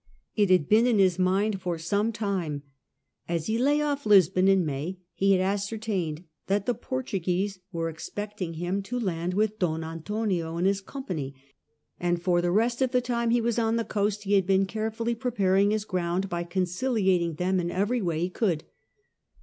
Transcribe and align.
It 0.35 0.49
had 0.49 0.67
been 0.67 0.87
in 0.87 0.97
his 0.97 1.19
mind 1.19 1.59
some 1.77 2.11
time. 2.11 2.63
As 3.29 3.45
he 3.45 3.59
lay 3.59 3.81
off 3.83 4.03
Lisbon 4.03 4.47
in 4.47 4.65
May 4.65 4.97
he 5.13 5.33
had 5.33 5.41
ascertained 5.41 6.23
that 6.47 6.65
the 6.65 6.73
Portuguese 6.73 7.59
were 7.71 7.87
expecting 7.87 8.55
him 8.55 8.81
to 8.81 8.95
X 8.95 9.05
DON 9.05 9.13
ANTONIO 9.13 9.27
AGAIN 9.27 9.35
133 9.35 9.37
land 9.37 9.37
with 9.37 9.59
Don 9.59 9.83
Antonio 10.23 10.57
in 10.57 10.65
his 10.65 10.81
company, 10.81 11.35
and 11.99 12.19
for 12.19 12.41
the 12.41 12.49
rest 12.49 12.81
of 12.81 12.91
the 12.91 12.99
time 12.99 13.29
he 13.29 13.41
was 13.41 13.59
on 13.59 13.75
the 13.75 13.85
coast 13.85 14.23
he 14.23 14.33
had 14.33 14.47
been 14.47 14.65
carefully 14.65 15.13
preparing 15.13 15.69
his 15.69 15.85
ground 15.85 16.27
by 16.29 16.45
conciliating 16.45 17.35
them 17.35 17.59
in 17.59 17.69
every 17.69 18.01
way 18.01 18.21
he 18.21 18.29
could. 18.31 18.63